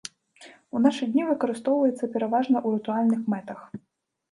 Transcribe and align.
У 0.79 0.81
нашы 0.85 1.07
дні 1.11 1.25
выкарыстоўваецца 1.27 2.11
пераважна 2.17 2.57
ў 2.67 2.81
рытуальных 2.81 3.21
мэтах. 3.37 3.59